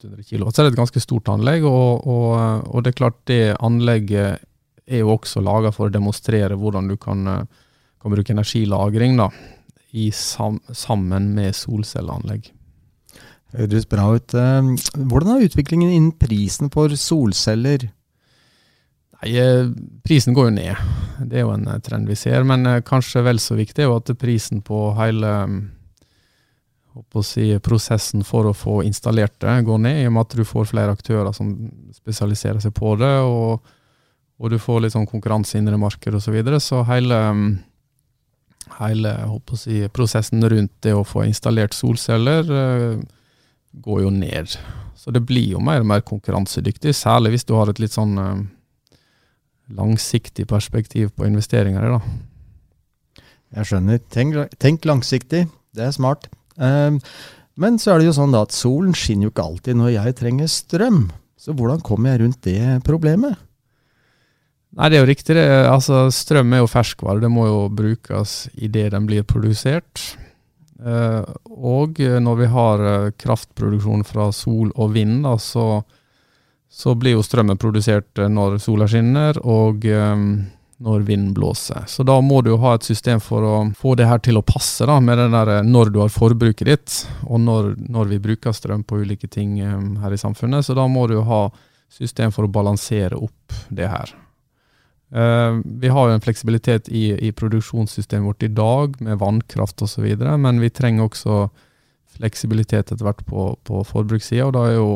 800 0.02 0.24
kW. 0.26 0.48
Så 0.50 0.62
er 0.62 0.68
det 0.68 0.72
et 0.74 0.80
ganske 0.80 1.04
stort 1.04 1.30
anlegg, 1.30 1.66
og, 1.70 2.08
og, 2.10 2.64
og 2.72 2.82
det 2.82 2.94
er 2.94 2.98
klart 2.98 3.20
det 3.30 3.44
anlegget 3.62 4.42
er 4.92 5.04
jo 5.04 5.14
også 5.14 5.44
laga 5.46 5.70
for 5.74 5.88
å 5.88 5.94
demonstrere 5.94 6.58
hvordan 6.58 6.90
du 6.90 6.98
kan, 7.00 7.22
kan 8.02 8.16
bruke 8.16 8.34
energilagring 8.34 9.14
da, 9.20 9.30
sam, 10.18 10.58
sammen 10.74 11.30
med 11.38 11.54
solcelleanlegg. 11.56 12.50
Høres 13.52 13.88
bra 13.92 14.08
ut. 14.16 14.34
Eh, 14.34 14.70
hvordan 14.96 15.34
er 15.36 15.50
utviklingen 15.50 15.92
innen 15.92 16.14
prisen 16.20 16.72
for 16.72 16.94
solceller? 16.96 17.90
Nei, 19.22 19.38
eh, 19.38 19.68
Prisen 20.04 20.34
går 20.34 20.50
jo 20.50 20.56
ned. 20.56 20.76
Det 21.30 21.38
er 21.38 21.46
jo 21.46 21.54
en 21.54 21.68
trend 21.86 22.10
vi 22.10 22.18
ser. 22.18 22.44
Men 22.48 22.66
eh, 22.66 22.82
kanskje 22.86 23.24
vel 23.26 23.40
så 23.40 23.58
viktig 23.58 23.84
er 23.84 23.92
jo 23.92 24.00
at 24.00 24.10
prisen 24.20 24.64
på 24.66 24.90
hele 24.98 25.36
å 26.92 27.24
si, 27.24 27.54
prosessen 27.64 28.26
for 28.28 28.50
å 28.50 28.56
få 28.58 28.82
installert 28.84 29.38
det 29.40 29.62
går 29.64 29.78
ned, 29.80 30.02
i 30.02 30.08
og 30.10 30.16
med 30.16 30.26
at 30.26 30.34
du 30.36 30.44
får 30.44 30.66
flere 30.74 30.92
aktører 30.92 31.32
som 31.32 31.54
spesialiserer 31.96 32.60
seg 32.60 32.74
på 32.76 32.98
det, 33.00 33.14
og, 33.24 33.62
og 34.42 34.52
du 34.52 34.58
får 34.60 34.82
litt 34.84 34.96
sånn 34.98 35.08
konkurranse 35.08 35.56
i 35.56 35.62
markedet 35.64 36.20
osv. 36.20 36.26
Så, 36.26 36.34
videre. 36.36 36.60
så 36.60 36.82
hele, 36.90 37.22
hele 38.82 39.16
si, 39.56 39.80
prosessen 39.88 40.44
rundt 40.44 40.74
det 40.84 40.92
å 40.92 41.08
få 41.08 41.24
installert 41.30 41.78
solceller 41.78 42.52
går 43.72 44.02
jo 44.04 44.12
ned. 44.12 44.58
Så 45.00 45.16
det 45.16 45.24
blir 45.24 45.56
jo 45.56 45.64
mer 45.64 45.86
og 45.86 45.88
mer 45.94 46.04
konkurransedyktig, 46.04 46.92
særlig 46.92 47.38
hvis 47.38 47.48
du 47.48 47.56
har 47.56 47.72
et 47.72 47.80
litt 47.80 47.96
sånn 47.96 48.20
uh, 48.20 48.36
langsiktig 49.78 50.48
perspektiv 50.50 51.12
på 51.16 51.28
investeringer 51.30 51.86
i. 51.86 51.94
da. 51.96 53.24
Jeg 53.58 53.68
skjønner. 53.68 54.02
Tenk, 54.12 54.38
tenk 54.62 54.88
langsiktig. 54.88 55.46
Det 55.76 55.86
er 55.88 55.94
smart. 55.96 56.30
Um, 56.56 57.00
men 57.60 57.78
så 57.82 57.94
er 57.94 58.02
det 58.02 58.10
jo 58.10 58.16
sånn 58.16 58.34
da 58.34 58.46
at 58.46 58.56
solen 58.56 58.96
skinner 58.98 59.28
jo 59.28 59.34
ikke 59.34 59.48
alltid 59.48 59.80
når 59.80 59.94
jeg 59.98 60.18
trenger 60.20 60.52
strøm. 60.52 61.06
Så 61.42 61.56
hvordan 61.58 61.82
kommer 61.84 62.14
jeg 62.14 62.22
rundt 62.24 62.44
det 62.46 62.82
problemet? 62.88 63.40
Nei, 64.78 64.88
det 64.88 64.98
er 64.98 65.04
jo 65.04 65.10
riktig. 65.10 65.36
det. 65.36 65.48
Altså, 65.68 66.06
strøm 66.16 66.54
er 66.56 66.62
jo 66.62 66.72
ferskvare. 66.72 67.20
Det 67.24 67.32
må 67.32 67.48
jo 67.50 67.64
brukes 67.76 68.46
idet 68.56 68.92
den 68.94 69.08
blir 69.10 69.26
produsert. 69.28 70.04
Eh, 70.82 71.34
og 71.52 72.00
når 72.00 72.38
vi 72.40 72.48
har 72.54 72.86
eh, 72.88 73.10
kraftproduksjon 73.20 74.06
fra 74.08 74.30
sol 74.34 74.72
og 74.72 74.94
vind, 74.96 75.26
da, 75.26 75.36
så, 75.42 75.84
så 76.72 76.96
blir 76.96 77.18
jo 77.18 77.24
strømmen 77.26 77.60
produsert 77.60 78.18
eh, 78.20 78.32
når 78.32 78.58
sola 78.64 78.88
skinner 78.88 79.38
og 79.44 79.84
um, 79.92 80.28
når 80.82 81.04
vinden 81.06 81.34
blåser. 81.36 81.84
Så 81.88 82.06
da 82.08 82.16
må 82.24 82.40
du 82.42 82.54
jo 82.54 82.62
ha 82.64 82.74
et 82.78 82.88
system 82.88 83.20
for 83.22 83.46
å 83.46 83.56
få 83.78 83.94
det 84.00 84.08
her 84.10 84.22
til 84.24 84.40
å 84.40 84.46
passe, 84.46 84.88
da, 84.88 84.96
med 85.04 85.20
den 85.20 85.36
der 85.36 85.68
når 85.68 85.92
du 85.92 86.00
har 86.02 86.14
forbruket 86.14 86.70
ditt, 86.70 86.96
og 87.28 87.44
når, 87.44 87.74
når 87.92 88.14
vi 88.14 88.22
bruker 88.24 88.56
strøm 88.56 88.86
på 88.88 89.04
ulike 89.04 89.30
ting 89.30 89.60
um, 89.62 89.98
her 90.02 90.16
i 90.16 90.22
samfunnet. 90.22 90.66
Så 90.66 90.78
da 90.78 90.88
må 90.90 91.06
du 91.10 91.20
jo 91.20 91.28
ha 91.28 91.44
system 91.92 92.32
for 92.32 92.48
å 92.48 92.54
balansere 92.56 93.20
opp 93.20 93.58
det 93.70 93.92
her. 93.92 94.16
Uh, 95.12 95.60
vi 95.84 95.92
har 95.92 96.08
jo 96.08 96.16
en 96.16 96.24
fleksibilitet 96.24 96.88
i, 96.88 97.10
i, 97.20 97.34
produksjonssystemet 97.36 98.30
vårt 98.32 98.48
i 98.48 98.54
dag, 98.56 98.96
med 99.04 99.20
vannkraft 99.20 99.84
osv., 99.84 100.08
men 100.40 100.64
vi 100.64 100.72
trenger 100.72 101.10
også 101.10 101.44
fleksibilitet 102.16 102.94
etter 102.94 103.04
hvert 103.06 103.22
på, 103.28 103.52
på 103.68 103.84
forbrukssida. 103.88 104.48
Og 104.48 104.56
da 104.56 104.66
er 104.70 104.80
jo 104.80 104.90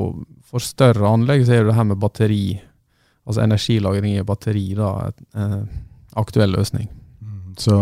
for 0.50 0.64
større 0.64 1.10
anlegg 1.10 1.46
så 1.48 1.58
er 1.58 1.68
det 1.68 1.75
her 1.78 1.88
med 1.90 2.00
batteri, 2.02 2.58
altså 3.25 3.44
energilagring 3.46 4.18
i 4.20 4.25
batteri, 4.28 4.68
da 4.78 4.92
en 5.10 5.60
uh, 5.60 5.84
aktuell 6.22 6.54
løsning. 6.56 6.90
Mm, 7.20 7.56
så 7.60 7.80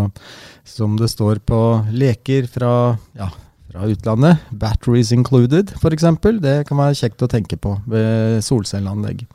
som 0.63 0.95
det 0.99 1.11
står 1.11 1.43
på 1.45 1.59
leker 1.91 2.47
fra, 2.47 2.95
ja, 3.19 3.29
fra 3.69 3.87
utlandet, 3.89 4.39
'batteries 4.51 5.11
included' 5.11 5.75
f.eks., 5.75 6.05
det 6.41 6.57
kan 6.67 6.79
være 6.79 6.99
kjekt 6.99 7.25
å 7.25 7.31
tenke 7.31 7.59
på 7.59 7.75
ved 7.89 8.43
solcelleanlegg. 8.45 9.25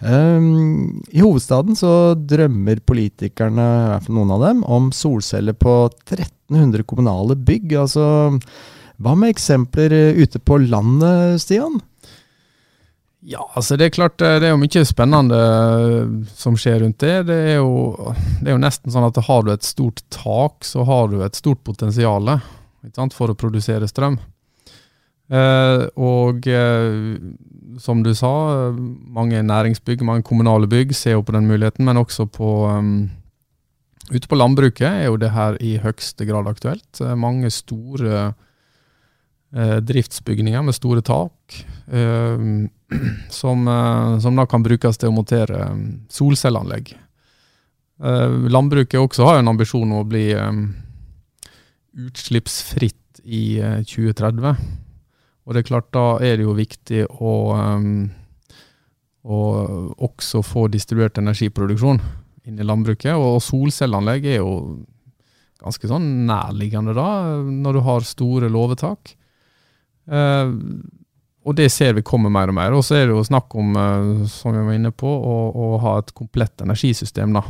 Um, 0.00 1.00
I 1.08 1.22
hovedstaden 1.24 1.76
så 1.78 2.12
drømmer 2.18 2.82
politikerne, 2.84 3.64
i 3.64 3.90
hvert 3.92 4.04
fall 4.04 4.18
noen 4.18 4.34
av 4.34 4.42
dem, 4.44 4.64
om 4.64 4.90
solceller 4.92 5.56
på 5.56 5.86
1300 6.04 6.84
kommunale 6.84 7.36
bygg. 7.38 7.72
Altså, 7.80 8.04
hva 9.00 9.14
med 9.16 9.32
eksempler 9.32 9.94
eh, 9.96 10.20
ute 10.20 10.40
på 10.40 10.58
landet, 10.66 11.40
Stian? 11.40 11.80
Ja, 13.26 13.42
altså 13.58 13.74
det 13.74 13.88
er 13.88 13.94
klart 13.96 14.22
eh, 14.22 14.36
det 14.38 14.46
er 14.46 14.54
jo 14.54 14.60
mye 14.60 14.84
spennende 14.86 15.38
eh, 15.42 16.10
som 16.38 16.54
skjer 16.58 16.84
rundt 16.84 17.00
det. 17.02 17.24
Det 17.26 17.38
er 17.56 17.56
jo, 17.58 18.12
det 18.38 18.52
er 18.52 18.54
jo 18.54 18.62
nesten 18.62 18.94
sånn 18.94 19.08
at 19.08 19.18
har 19.26 19.42
du 19.42 19.50
et 19.50 19.66
stort 19.66 20.04
tak, 20.14 20.62
så 20.66 20.86
har 20.86 21.10
du 21.10 21.18
et 21.24 21.38
stort 21.38 21.64
potensial 21.66 22.36
for 23.16 23.32
å 23.32 23.38
produsere 23.38 23.88
strøm. 23.90 24.20
Eh, 25.26 25.82
og 25.98 26.46
eh, 26.46 27.18
som 27.82 28.06
du 28.06 28.12
sa, 28.14 28.30
mange 28.70 29.42
næringsbygg, 29.42 30.06
mange 30.06 30.22
kommunale 30.26 30.70
bygg 30.70 30.94
ser 30.94 31.18
jo 31.18 31.26
på 31.26 31.34
den 31.34 31.50
muligheten, 31.50 31.82
men 31.88 31.98
også 31.98 32.28
på 32.30 32.56
um, 32.70 32.98
Ute 34.06 34.28
på 34.30 34.36
landbruket 34.38 34.86
er 34.86 35.08
jo 35.08 35.16
det 35.18 35.32
her 35.34 35.56
i 35.58 35.72
høyeste 35.82 36.28
grad 36.28 36.46
aktuelt. 36.46 37.00
Mange 37.18 37.48
store 37.50 38.36
driftsbygninger 39.54 40.62
med 40.62 40.74
store 40.74 41.02
tak, 41.02 41.66
eh, 41.86 42.38
som, 43.30 43.68
eh, 43.68 44.18
som, 44.18 44.36
da 44.36 44.46
kan 44.46 44.62
brukes 44.62 44.98
til 44.98 45.10
å 45.10 45.16
montere 45.16 45.68
solcelleanlegg. 46.12 46.92
Eh, 48.02 48.36
landbruket 48.52 49.00
også 49.00 49.28
har 49.28 49.40
en 49.40 49.52
ambisjon 49.54 49.86
om 49.88 50.02
å 50.02 50.08
bli 50.08 50.28
utslippsfritt 51.96 53.22
i 53.24 53.58
2030. 53.88 54.56
Og 55.46 55.54
det 55.54 55.62
er 55.62 55.68
klart, 55.70 55.88
da 55.94 56.18
er 56.20 56.36
det 56.36 56.44
jo 56.44 56.58
viktig 56.58 57.06
å, 57.22 57.32
å 59.22 59.38
også 60.04 60.42
få 60.44 60.66
distribuert 60.68 61.18
energiproduksjon 61.22 62.02
inn 62.46 62.58
i 62.60 62.66
landbruket. 62.66 63.14
Og 63.14 63.40
solcelleanlegg 63.42 64.26
er 64.34 64.42
jo 64.42 64.52
ganske 65.62 65.88
sånn 65.88 66.26
nærliggende 66.28 66.92
da, 66.98 67.08
når 67.46 67.78
du 67.78 67.84
har 67.86 68.06
store 68.06 68.50
låvetak. 68.52 69.14
Uh, 70.06 70.54
og 71.46 71.54
det 71.54 71.68
ser 71.70 71.94
vi 71.94 72.02
kommer 72.06 72.32
mer 72.32 72.50
og 72.50 72.58
mer. 72.58 72.74
Og 72.74 72.82
så 72.86 72.98
er 72.98 73.06
det 73.06 73.14
jo 73.14 73.22
snakk 73.26 73.54
om, 73.58 73.76
uh, 73.78 74.26
som 74.30 74.54
vi 74.54 74.64
var 74.66 74.78
inne 74.78 74.92
på, 74.94 75.06
å, 75.06 75.36
å, 75.50 75.70
ha 75.84 75.96
et 76.00 76.12
komplett 76.16 76.64
energisystem. 76.64 77.36
da. 77.36 77.44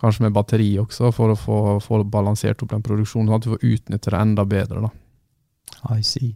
Kanskje 0.00 0.26
med 0.26 0.34
batteri 0.36 0.70
også, 0.80 1.10
for 1.12 1.34
å 1.34 1.38
få, 1.38 1.60
få 1.84 2.02
balansert 2.08 2.62
opp 2.62 2.72
den 2.72 2.84
produksjonen, 2.86 3.28
sånn 3.28 3.40
at 3.40 3.46
du 3.46 3.54
får 3.54 3.70
utnytte 3.74 4.14
det 4.14 4.20
enda 4.22 4.46
bedre. 4.48 4.88
da. 4.88 4.92
I 5.96 6.02
see. 6.06 6.34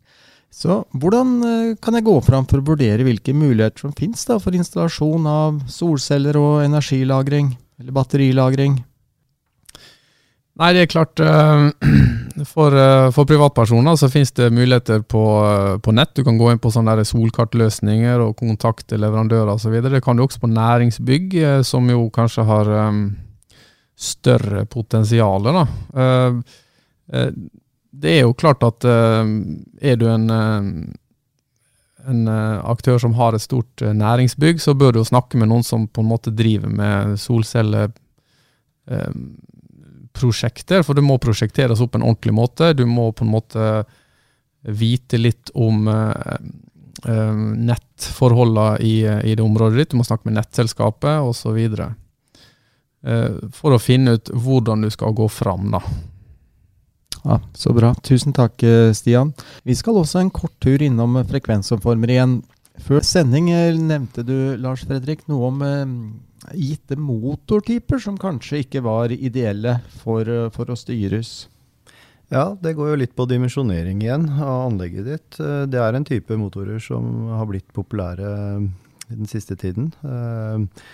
Så 0.55 0.85
hvordan 0.95 1.31
eh, 1.43 1.77
kan 1.83 1.97
jeg 1.99 2.07
gå 2.07 2.15
fram 2.23 2.47
for 2.47 2.61
å 2.61 2.67
vurdere 2.69 3.03
hvilke 3.07 3.35
muligheter 3.35 3.87
som 3.87 3.95
finnes 3.97 4.23
da, 4.29 4.39
for 4.39 4.55
installasjon 4.55 5.27
av 5.27 5.63
solceller 5.71 6.39
og 6.39 6.63
energilagring, 6.63 7.51
eller 7.83 7.97
batterilagring? 7.97 8.77
Nei, 10.55 10.71
det 10.75 10.85
er 10.85 10.91
klart 10.93 11.21
eh, 11.23 11.65
For, 12.51 12.75
eh, 12.75 13.09
for 13.15 13.27
privatpersoner 13.31 13.95
så 13.99 14.09
finnes 14.11 14.33
det 14.35 14.49
muligheter 14.51 15.05
på, 15.07 15.23
på, 15.83 15.93
nett. 15.95 16.17
Du 16.19 16.25
kan 16.27 16.39
gå 16.39 16.49
inn 16.51 16.59
på 16.59 16.73
sånne 16.75 17.05
solkartløsninger 17.07 18.23
og 18.25 18.35
kontakte 18.41 18.99
leverandører 18.99 19.53
osv. 19.53 19.77
Det 19.87 20.03
kan 20.03 20.19
du 20.19 20.25
også 20.25 20.43
på 20.43 20.51
næringsbygg, 20.51 21.37
som 21.63 21.87
jo 21.93 22.09
kanskje 22.15 22.43
har 22.49 22.73
større 23.95 24.65
potensial. 24.67 25.47
Det 27.07 28.17
er 28.17 28.21
jo 28.27 28.35
klart 28.35 28.67
at 28.67 28.89
er 28.91 30.03
du 30.03 30.07
en, 30.11 30.27
en 32.03 32.35
aktør 32.75 32.99
som 33.07 33.15
har 33.15 33.39
et 33.39 33.47
stort 33.47 33.87
næringsbygg, 34.03 34.59
så 34.59 34.75
bør 34.75 34.91
du 34.91 35.05
jo 35.05 35.11
snakke 35.13 35.39
med 35.39 35.55
noen 35.55 35.63
som 35.63 35.87
på 35.87 36.03
en 36.03 36.11
måte 36.11 36.35
driver 36.35 36.75
med 36.83 37.15
solcelleprosjekter. 40.15 40.83
for 40.83 40.95
det 40.95 41.03
må 41.03 41.19
prosjekteres 41.19 41.81
opp 41.81 41.93
på 41.93 41.99
en 41.99 42.09
ordentlig 42.09 42.35
måte. 42.35 42.75
Du 42.75 42.87
må 42.87 43.13
på 43.13 43.25
en 43.25 43.31
måte 43.31 43.85
vite 44.63 45.19
litt 45.19 45.51
om 45.55 45.85
nettforholdene 47.05 48.79
i, 48.81 49.05
i, 49.05 49.35
det 49.35 49.43
området 49.43 49.77
ditt. 49.77 49.91
Du 49.91 49.97
må 49.97 50.05
snakke 50.05 50.25
med 50.29 50.39
nettselskapet 50.39 51.21
osv. 51.21 51.59
For 53.53 53.75
å 53.75 53.79
finne 53.83 54.17
ut 54.17 54.31
hvordan 54.33 54.81
du 54.87 54.91
skal 54.91 55.13
gå 55.13 55.29
fram. 55.29 55.71
da. 55.71 55.83
Ja, 57.25 57.41
Så 57.55 57.73
bra. 57.73 57.95
Tusen 57.95 58.33
takk, 58.33 58.63
eh, 58.63 58.93
Stian. 58.93 59.33
Vi 59.65 59.75
skal 59.75 59.97
også 59.97 60.21
en 60.21 60.31
kort 60.31 60.53
tur 60.61 60.83
innom 60.83 61.17
eh, 61.17 61.25
frekvensomformer 61.25 62.11
igjen. 62.11 62.43
Før 62.85 63.01
sending 63.01 63.49
eh, 63.51 63.73
nevnte 63.73 64.25
du, 64.27 64.57
Lars 64.61 64.85
Fredrik, 64.85 65.25
noe 65.29 65.49
om 65.49 65.63
eh, 65.65 65.87
gitte 66.53 66.99
motortyper 67.01 68.03
som 68.03 68.19
kanskje 68.21 68.65
ikke 68.65 68.85
var 68.85 69.15
ideelle 69.15 69.79
for, 70.03 70.29
for, 70.55 70.71
å 70.71 70.79
styres. 70.79 71.49
Ja, 72.33 72.53
det 72.61 72.75
går 72.77 72.93
jo 72.93 73.01
litt 73.01 73.17
på 73.17 73.27
dimensjonering 73.31 74.03
igjen 74.03 74.29
av 74.37 74.69
anlegget 74.69 75.09
ditt. 75.09 75.39
Det 75.39 75.81
er 75.81 75.97
en 75.97 76.07
type 76.09 76.37
motorer 76.41 76.81
som 76.83 77.29
har 77.37 77.49
blitt 77.49 77.69
populære 77.77 78.31
den 79.09 79.29
siste 79.31 79.57
tiden. 79.61 79.93
Eh, 80.03 80.85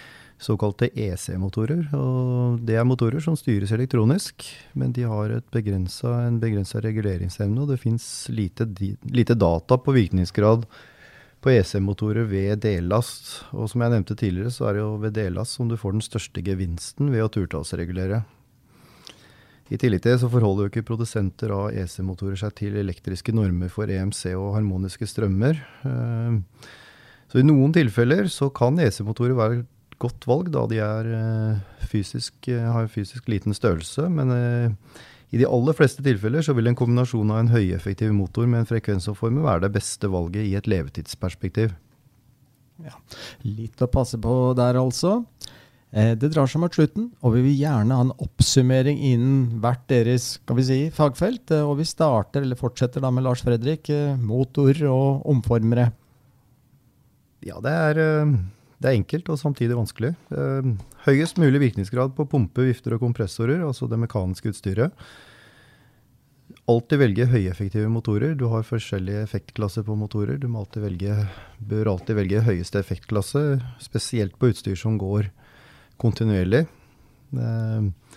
såkalte 0.40 0.88
EC-motorer. 0.95 1.95
og 1.95 2.61
Det 2.66 2.76
er 2.76 2.85
motorer 2.85 3.21
som 3.21 3.37
styres 3.37 3.73
elektronisk, 3.73 4.45
men 4.75 4.92
de 4.92 5.02
har 5.02 5.42
begrenset, 5.52 6.26
en 6.26 6.40
begrensa 6.40 6.80
reguleringsevne. 6.80 7.61
og 7.61 7.69
Det 7.69 7.80
fins 7.80 8.28
lite, 8.30 8.66
lite, 9.04 9.35
data 9.35 9.76
på 9.76 9.92
virkningsgrad 9.92 10.66
på 11.40 11.52
EC-motorer 11.54 12.26
ved 12.28 12.61
dellast. 12.64 13.30
Og 13.56 13.70
som 13.73 13.85
jeg 13.85 13.94
nevnte 13.94 14.16
tidligere, 14.18 14.52
så 14.52 14.68
er 14.68 14.76
det 14.76 14.82
jo 14.82 14.90
ved 15.00 15.16
dellast 15.16 15.56
som 15.56 15.70
du 15.70 15.78
får 15.80 15.97
den 15.97 16.04
største 16.04 16.44
gevinsten 16.44 17.11
ved 17.12 17.25
å 17.25 17.32
turtallsregulere. 17.32 18.23
I 19.70 19.78
tillegg 19.78 20.02
til 20.02 20.18
så 20.18 20.28
forholder 20.30 20.66
jo 20.66 20.73
ikke 20.73 20.87
produsenter 20.88 21.52
av 21.54 21.68
EC-motorer 21.78 22.38
seg 22.40 22.54
til 22.59 22.78
elektriske 22.80 23.32
normer 23.35 23.70
for 23.70 23.90
EMC 23.90 24.32
og 24.35 24.56
harmoniske 24.56 25.06
strømmer. 25.06 25.61
Eh, 25.87 26.66
så 27.30 27.38
i 27.38 27.47
noen 27.47 27.73
tilfeller 27.76 28.26
så 28.32 28.50
kan 28.50 28.80
EC-motorer 28.82 29.38
være 29.38 29.62
godt 30.02 30.26
valg, 30.26 30.50
da 30.50 30.64
de 30.66 30.80
eh, 30.80 31.87
fysisk, 31.92 32.35
eh, 32.50 32.66
har 32.66 32.90
fysisk 32.90 33.30
liten 33.30 33.54
størrelse. 33.54 34.09
Men 34.11 34.35
i 35.30 35.38
de 35.38 35.46
aller 35.46 35.76
fleste 35.78 36.02
tilfeller 36.02 36.42
så 36.42 36.54
vil 36.56 36.70
en 36.70 36.78
kombinasjon 36.78 37.30
av 37.30 37.44
en 37.44 37.52
høyeffektiv 37.52 38.10
motor 38.16 38.49
med 38.50 38.64
en 38.64 38.68
frekvensoppformer 38.70 39.46
være 39.46 39.66
det 39.68 39.75
beste 39.78 40.10
valget 40.10 40.49
i 40.49 40.56
et 40.58 40.68
levetidsperspektiv. 40.70 41.72
Ja, 42.82 42.96
Litt 43.44 43.82
å 43.84 43.90
passe 43.92 44.18
på 44.18 44.34
der, 44.58 44.78
altså. 44.80 45.20
Det 45.90 46.30
drar 46.30 46.46
seg 46.46 46.62
mot 46.62 46.75
slutten, 46.75 47.08
og 47.26 47.34
vi 47.34 47.42
vil 47.49 47.62
gjerne 47.64 47.96
ha 47.99 48.04
en 48.06 48.12
oppsummering 48.22 49.00
innen 49.10 49.58
hvert 49.62 49.82
deres 49.90 50.37
skal 50.38 50.58
vi 50.60 50.66
si, 50.68 50.78
fagfelt. 50.94 51.50
Og 51.66 51.80
vi 51.80 51.87
starter, 51.88 52.46
eller 52.46 52.58
fortsetter 52.58 53.02
da 53.02 53.10
med 53.10 53.26
Lars 53.26 53.42
Fredrik. 53.42 53.90
Motor 54.22 54.78
og 54.90 55.26
omformere. 55.30 55.88
Ja, 57.46 57.58
det 57.64 57.75
er 57.75 58.00
det 58.80 58.88
er 58.88 58.96
enkelt 58.96 59.28
og 59.28 59.37
samtidig 59.37 59.76
vanskelig. 59.76 60.14
Eh, 60.32 60.70
høyest 61.04 61.40
mulig 61.40 61.60
virkningsgrad 61.60 62.14
på 62.16 62.25
pumpe, 62.32 62.64
vifter 62.70 62.96
og 62.96 63.02
kompressorer, 63.04 63.60
altså 63.66 63.88
det 63.90 64.00
mekaniske 64.00 64.54
utstyret. 64.54 65.04
Alltid 66.70 67.02
velge 67.02 67.26
høyeffektive 67.28 67.90
motorer. 67.92 68.32
Du 68.38 68.46
har 68.52 68.64
forskjellige 68.64 69.26
effektklasser 69.26 69.84
på 69.84 69.99
motorer. 70.00 70.40
Du 70.40 70.49
alltid 70.49 70.87
velge, 70.87 71.18
bør 71.60 71.92
alltid 71.92 72.16
velge 72.22 72.44
høyeste 72.46 72.80
effektklasse, 72.80 73.44
spesielt 73.84 74.38
på 74.40 74.52
utstyr 74.54 74.78
som 74.80 74.96
går 75.00 75.28
kontinuerlig. 76.00 76.64
Eh, 77.37 78.16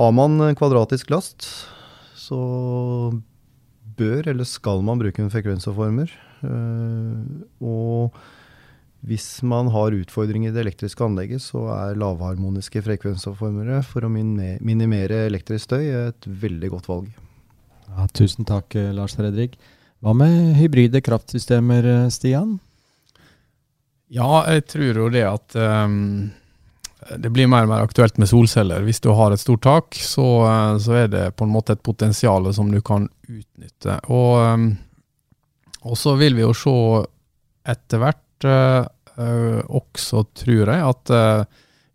har 0.00 0.12
man 0.16 0.54
kvadratisk 0.56 1.12
last, 1.12 1.44
så 2.16 2.40
bør 4.00 4.32
eller 4.32 4.48
skal 4.48 4.80
man 4.80 5.02
bruke 5.02 5.20
en 5.20 5.32
frekvensoppformer. 5.32 6.14
Eh, 6.40 7.42
og 7.60 8.16
hvis 9.02 9.42
man 9.42 9.66
har 9.74 9.94
utfordringer 9.96 10.52
i 10.52 10.54
det 10.54 10.62
elektriske 10.62 11.02
anlegget, 11.02 11.42
så 11.42 11.64
er 11.74 11.98
lavharmoniske 11.98 12.84
frekvensavformere 12.86 13.80
for 13.82 14.06
å 14.06 14.10
minimere 14.12 15.24
elektrisk 15.26 15.66
støy 15.66 15.88
et 16.04 16.28
veldig 16.42 16.70
godt 16.76 16.90
valg. 16.90 17.08
Ja, 17.88 18.06
tusen 18.14 18.46
takk, 18.46 18.76
eh, 18.78 18.92
Lars 18.94 19.16
Fredrik. 19.18 19.58
Hva 20.02 20.14
med 20.14 20.54
hybride 20.54 21.02
kraftsystemer, 21.02 21.84
eh, 21.84 22.08
Stian? 22.14 22.60
Ja, 24.08 24.44
jeg 24.46 24.68
tror 24.70 25.02
jo 25.02 25.08
det 25.10 25.24
at 25.26 25.56
um, 25.56 26.30
det 27.18 27.30
blir 27.32 27.48
mer 27.50 27.66
og 27.66 27.72
mer 27.72 27.82
aktuelt 27.82 28.18
med 28.22 28.28
solceller. 28.30 28.84
Hvis 28.86 29.00
du 29.02 29.10
har 29.16 29.32
et 29.32 29.40
stort 29.40 29.64
tak, 29.66 29.94
så, 29.98 30.26
så 30.78 30.98
er 31.04 31.08
det 31.08 31.36
på 31.36 31.48
en 31.48 31.54
måte 31.54 31.74
et 31.74 31.82
potensial 31.82 32.46
som 32.54 32.70
du 32.70 32.78
kan 32.84 33.08
utnytte. 33.26 33.98
Og, 34.12 34.36
um, 34.46 34.68
og 35.88 35.96
så 35.98 36.14
vil 36.20 36.36
vi 36.38 36.44
jo 36.44 36.52
se 36.54 36.76
etter 37.72 38.02
hvert 38.02 38.20
uh, 38.48 39.60
også, 39.68 40.24
tror 40.34 40.70
jeg, 40.72 40.88
at 40.88 41.12
uh, 41.12 41.44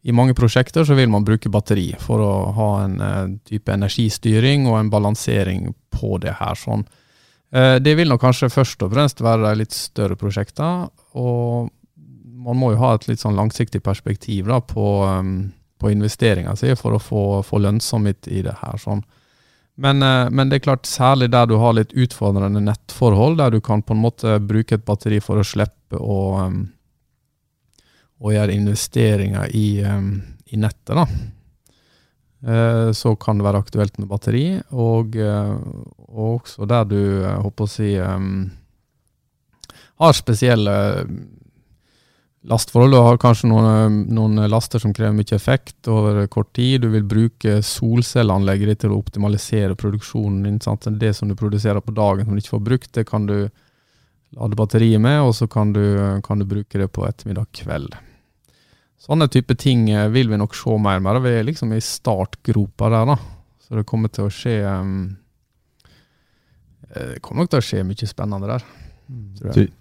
i 0.08 0.16
mange 0.16 0.36
prosjekter 0.38 0.86
så 0.88 0.96
vil 0.96 1.10
man 1.12 1.26
bruke 1.28 1.52
batteri 1.52 1.90
for 2.00 2.24
å 2.24 2.34
ha 2.56 2.70
en 2.86 2.98
uh, 3.02 3.26
type 3.48 3.74
energistyring 3.74 4.68
og 4.70 4.80
en 4.80 4.92
balansering 4.94 5.72
på 5.94 6.18
det 6.24 6.38
her. 6.40 6.56
sånn. 6.56 6.86
det 7.82 7.94
vil 7.96 8.10
nok 8.12 8.20
kanskje 8.22 8.52
først 8.52 8.82
og 8.84 8.92
fremst 8.92 9.22
være 9.24 9.56
litt 9.56 9.74
større 9.74 10.16
prosjekter. 10.20 10.90
og 11.14 11.70
man 12.48 12.58
må 12.60 12.72
jo 12.74 12.82
ha 12.84 12.94
et 12.96 13.08
litt 13.08 13.20
sånn 13.20 13.36
langsiktig 13.36 13.82
perspektiv 13.84 14.48
da, 14.48 14.60
på, 14.62 15.04
um, 15.04 15.52
på 15.80 15.90
investeringa 15.92 16.56
si 16.56 16.76
for 16.76 16.96
å 16.96 17.00
få, 17.00 17.24
få 17.44 17.60
lønnsomhet 17.64 18.28
i 18.28 18.44
det 18.46 18.54
her. 18.62 18.78
sånn. 18.78 19.02
Men, 19.76 20.00
men, 20.34 20.50
det 20.50 20.60
er 20.60 20.66
klart, 20.68 20.86
særlig 20.86 21.32
der 21.32 21.48
du 21.50 21.58
har 21.62 21.74
litt 21.78 21.94
utfordrende 21.94 22.62
nettforhold, 22.62 23.38
der 23.38 23.52
du 23.52 23.60
kan 23.62 23.82
på 23.82 23.94
en 23.94 24.04
måte 24.06 24.40
bruke 24.40 24.78
et 24.78 24.86
batteri 24.86 25.20
for 25.22 25.42
å 25.42 25.46
slippe 25.46 25.77
å, 25.96 25.98
og, 26.04 26.60
og 28.20 28.34
gjøre 28.34 28.58
investeringer 28.58 29.56
i, 29.56 29.68
um, 29.86 30.12
i 30.52 30.60
nettet, 30.60 30.96
da. 30.98 31.08
Uh, 32.48 32.90
så 32.94 33.16
kan 33.18 33.40
det 33.40 33.48
være 33.48 33.64
aktuelt 33.64 33.98
med 33.98 34.10
batteri, 34.12 34.46
og, 34.72 35.16
uh, 35.18 35.56
og 36.08 36.42
også 36.42 36.68
der 36.70 36.86
du, 36.92 37.02
håper 37.26 37.66
å 37.66 37.72
si, 37.72 37.94
har 39.98 40.14
spesielle 40.14 40.76
lastforhold. 42.48 42.92
Du 42.92 42.98
har 42.98 43.18
kanskje 43.18 43.50
noen, 43.50 44.02
noen, 44.14 44.40
laster 44.50 44.80
som 44.80 44.94
krever 44.96 45.16
mye 45.16 45.36
effekt 45.36 45.88
over 45.92 46.26
kort 46.32 46.54
tid. 46.56 46.82
Du 46.82 46.92
vil 46.94 47.06
bruke 47.08 47.60
solcelleanlegget 47.66 48.72
ditt 48.72 48.84
til 48.86 48.96
å 48.96 49.00
optimalisere 49.02 49.78
produksjonen 49.80 50.44
din. 50.48 50.60
Sant? 50.64 50.88
Det 51.00 51.14
som 51.18 51.30
du 51.30 51.36
produserer 51.36 51.84
på 51.84 51.96
dagen 51.96 52.26
som 52.26 52.36
du 52.36 52.44
ikke 52.44 52.56
får 52.56 52.68
brukt, 52.70 52.94
det 52.96 53.08
kan 53.10 53.28
du 53.28 53.38
lade 54.36 54.58
batteriet 54.60 55.02
med, 55.02 55.22
og 55.24 55.34
så 55.36 55.48
kan 55.48 55.72
du, 55.76 55.84
kan 56.26 56.42
du 56.42 56.48
bruke 56.50 56.82
det 56.82 56.90
på 56.94 57.06
ettermiddag 57.08 57.48
kveld. 57.56 57.96
Sånne 59.02 59.30
type 59.32 59.56
ting 59.60 59.88
eh, 59.94 60.10
vil 60.12 60.32
vi 60.32 60.40
nok 60.40 60.56
se 60.58 60.74
mer 60.82 61.00
med. 61.04 61.22
Vi 61.24 61.36
er 61.38 61.48
liksom 61.48 61.72
i 61.76 61.82
startgropa 61.84 62.90
der, 62.92 63.14
da. 63.14 63.18
Så 63.64 63.78
det 63.78 63.88
kommer 63.88 64.12
til 64.14 64.28
å 64.28 64.32
skje 64.32 64.62
um, 64.64 65.18
Det 66.88 67.20
kommer 67.24 67.44
nok 67.44 67.52
til 67.52 67.60
å 67.60 67.66
skje 67.68 67.84
mye 67.84 68.08
spennende 68.10 68.48
der. 68.48 68.66
Tror 69.40 69.52
jeg. 69.52 69.74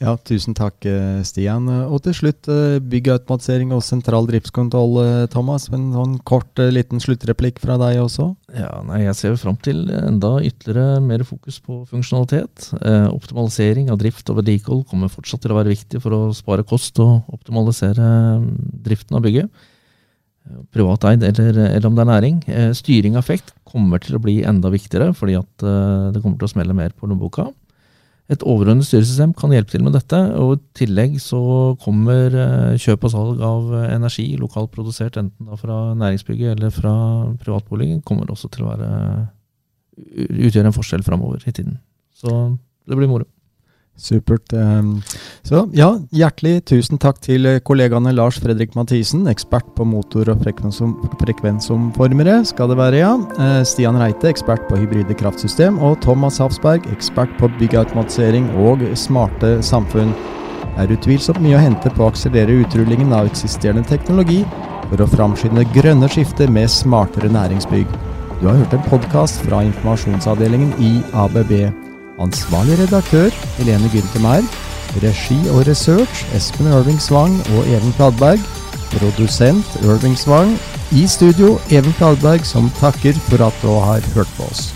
Ja, 0.00 0.16
tusen 0.26 0.54
takk, 0.56 0.84
eh, 0.88 1.20
Stian. 1.26 1.68
Og 1.68 2.02
til 2.04 2.16
slutt, 2.16 2.48
eh, 2.50 2.78
byggautomatisering 2.80 3.72
og 3.76 3.82
sentral 3.86 4.26
driftskontroll, 4.28 4.98
eh, 5.04 5.26
Thomas. 5.32 5.68
En 5.72 5.92
sånn 5.92 6.18
kort, 6.24 6.54
liten 6.56 7.02
sluttreplikk 7.02 7.60
fra 7.62 7.76
deg 7.80 8.00
også? 8.02 8.34
Ja, 8.56 8.82
nei, 8.86 9.04
Jeg 9.04 9.16
ser 9.16 9.36
fram 9.36 9.56
til 9.60 9.88
enda 9.90 10.38
ytterligere 10.40 11.00
mer 11.02 11.24
fokus 11.24 11.60
på 11.60 11.86
funksjonalitet. 11.88 12.70
Eh, 12.80 13.08
optimalisering 13.08 13.90
av 13.90 13.98
drift 13.98 14.28
og 14.30 14.40
vedlikehold 14.40 14.86
kommer 14.88 15.08
fortsatt 15.08 15.42
til 15.42 15.52
å 15.52 15.58
være 15.62 15.74
viktig 15.74 16.00
for 16.02 16.10
å 16.10 16.34
spare 16.34 16.66
kost 16.66 16.98
og 16.98 17.24
optimalisere 17.32 18.40
driften 18.82 19.16
av 19.16 19.22
bygget. 19.22 19.50
Privateid 20.74 21.22
eller, 21.22 21.58
eller 21.76 21.86
om 21.86 21.96
det 21.96 22.02
er 22.02 22.10
næring. 22.10 22.36
Eh, 22.48 22.70
styring 22.74 23.16
av 23.16 23.24
effekt 23.24 23.52
kommer 23.68 24.00
til 24.02 24.16
å 24.16 24.22
bli 24.22 24.40
enda 24.46 24.70
viktigere, 24.72 25.12
fordi 25.14 25.36
at 25.38 25.64
eh, 25.66 26.10
det 26.14 26.22
kommer 26.22 26.40
til 26.40 26.48
å 26.48 26.52
smelle 26.54 26.76
mer 26.76 26.94
på 26.96 27.06
lommeboka. 27.06 27.50
Et 28.30 28.44
overordnet 28.46 28.86
styresystem 28.86 29.32
kan 29.34 29.50
hjelpe 29.50 29.72
til 29.72 29.82
med 29.82 29.96
dette, 29.96 30.18
og 30.38 30.52
i 30.54 30.60
tillegg 30.78 31.16
så 31.22 31.40
kommer 31.82 32.30
eh, 32.30 32.76
kjøp 32.78 33.08
og 33.08 33.12
salg 33.14 33.42
av 33.42 33.72
eh, 33.74 33.88
energi 33.96 34.28
lokalt 34.38 34.70
produsert, 34.74 35.18
enten 35.18 35.50
fra 35.58 35.80
næringsbygget 35.98 36.54
eller 36.54 36.70
fra 36.74 36.94
privatboligen, 37.42 38.04
kommer 38.06 38.30
også 38.30 38.52
til 38.54 38.66
å 38.66 38.70
være 38.70 38.90
utgjøre 40.00 40.70
en 40.70 40.76
forskjell 40.76 41.02
framover 41.04 41.42
i 41.42 41.52
tiden. 41.52 41.80
Så 42.14 42.30
det 42.86 42.96
blir 42.96 43.10
moro. 43.10 43.26
Supert. 44.00 44.52
Ehm, 44.56 45.02
så 45.46 45.66
ja, 45.76 45.90
hjertelig 46.16 46.64
tusen 46.70 47.00
takk 47.00 47.20
til 47.24 47.46
kollegaene 47.66 48.14
Lars 48.16 48.40
Fredrik 48.40 48.74
Mathisen, 48.78 49.26
ekspert 49.30 49.68
på 49.76 49.86
motor- 49.88 50.32
og 50.32 50.42
frekvensomformere, 50.42 52.40
skal 52.48 52.72
det 52.72 52.78
være, 52.80 53.02
ja. 53.02 53.12
Eh, 53.38 53.62
Stian 53.68 54.00
Reite, 54.00 54.30
ekspert 54.32 54.66
på 54.68 54.80
hybride 54.80 55.16
kraftsystem, 55.20 55.78
og 55.78 56.00
Thomas 56.04 56.40
Hafsberg, 56.40 56.88
ekspert 56.94 57.32
på 57.38 57.50
byggautomatisering 57.60 58.50
og 58.64 58.84
smarte 58.98 59.58
samfunn. 59.62 60.14
Det 60.70 60.86
er 60.86 60.94
utvilsomt 60.96 61.42
mye 61.44 61.58
å 61.58 61.64
hente 61.64 61.90
på 61.92 62.06
å 62.06 62.10
akselerere 62.12 62.62
utrullingen 62.64 63.12
av 63.12 63.28
eksisterende 63.28 63.84
teknologi 63.90 64.44
for 64.88 65.02
å 65.02 65.10
framskynde 65.10 65.66
grønne 65.74 66.08
skifter 66.10 66.50
med 66.52 66.70
smartere 66.72 67.30
næringsbygg. 67.32 68.00
Du 68.40 68.48
har 68.48 68.56
hørt 68.56 68.72
en 68.72 68.88
podkast 68.88 69.42
fra 69.44 69.60
informasjonsavdelingen 69.66 70.72
i 70.80 70.96
ABB. 71.12 71.79
Ansvarlig 72.20 72.76
redaktør 72.78 73.32
Helene 73.56 73.88
Gyntemer. 73.92 74.44
Regi 75.00 75.38
og 75.48 75.62
research 75.68 76.26
Espen 76.36 76.68
Ørving 76.68 77.00
Svang 77.00 77.38
og 77.56 77.68
Even 77.68 77.94
Kladberg. 77.96 78.42
Produsent 78.92 79.78
Ørving 79.88 80.18
Svang. 80.18 80.52
I 80.92 81.06
studio 81.08 81.54
Even 81.70 81.94
Kladberg, 81.96 82.44
som 82.44 82.68
takker 82.80 83.16
for 83.30 83.46
at 83.46 83.56
du 83.62 83.72
har 83.72 84.04
hørt 84.14 84.32
på 84.36 84.50
oss. 84.50 84.68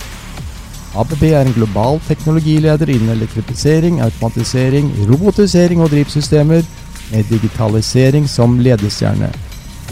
ABB 0.96 1.22
er 1.22 1.42
en 1.42 1.52
global 1.52 2.00
teknologileder 2.08 2.88
innen 2.88 3.12
elektrifisering, 3.16 4.00
automatisering, 4.00 4.92
robotisering 5.10 5.82
og 5.82 5.90
drivsystemer, 5.90 6.62
med 7.10 7.24
digitalisering 7.28 8.28
som 8.30 8.58
ledestjerne. 8.58 9.32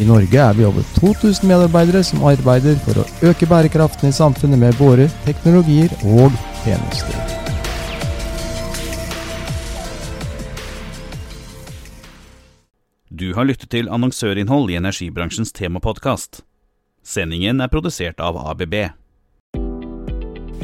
I 0.01 0.07
Norge 0.09 0.39
er 0.41 0.55
vi 0.57 0.65
over 0.65 0.85
2000 0.97 1.45
medarbeidere 1.49 2.01
som 2.07 2.25
arbeider 2.25 2.79
for 2.87 3.03
å 3.03 3.09
øke 3.29 3.49
bærekraften 3.49 4.09
i 4.09 4.17
samfunnet 4.17 4.61
med 4.61 4.79
våre 4.81 5.11
teknologier 5.27 5.93
og 6.09 6.33
tjenester. 6.63 7.19
Du 13.13 13.35
har 13.37 13.45
lyttet 13.45 13.69
til 13.71 13.93
annonsørinnhold 13.93 14.73
i 14.73 14.81
energibransjens 14.81 15.53
temapodkast. 15.53 16.41
Sendingen 17.05 17.61
er 17.61 17.69
produsert 17.69 18.19
av 18.25 18.41
ABB. 18.41 18.75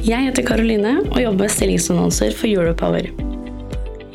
Jeg 0.09 0.25
heter 0.25 0.47
Karoline 0.47 1.03
og 1.05 1.21
jobber 1.21 1.45
med 1.45 1.53
stillingsannonser 1.53 2.33
for 2.39 2.49
Europower. 2.49 3.28